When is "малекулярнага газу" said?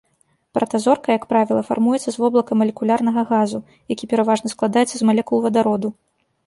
2.63-3.59